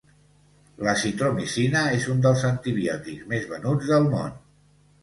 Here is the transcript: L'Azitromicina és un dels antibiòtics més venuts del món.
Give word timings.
L'Azitromicina 0.87 1.83
és 1.99 2.09
un 2.15 2.25
dels 2.27 2.47
antibiòtics 2.51 3.31
més 3.35 3.49
venuts 3.57 3.95
del 3.97 4.15
món. 4.17 4.35